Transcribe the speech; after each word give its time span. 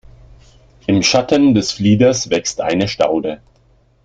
Im 0.87 1.03
Schatten 1.03 1.53
des 1.53 1.73
Flieders 1.73 2.31
wächst 2.31 2.59
eine 2.59 2.87
Staude. 2.87 3.39